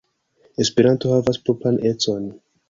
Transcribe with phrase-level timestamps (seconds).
[0.63, 2.27] Esperanto havas propran econ.